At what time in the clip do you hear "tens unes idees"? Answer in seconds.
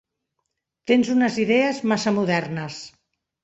0.93-1.85